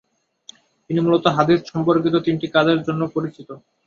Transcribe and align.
তিনি 0.85 0.99
মূলত 1.01 1.25
হাদীস 1.35 1.61
সম্পর্কিত 1.71 2.15
তিনটি 2.25 2.47
কাজের 2.55 2.79
জন্য 2.87 3.01
পরিচিত: 3.07 3.49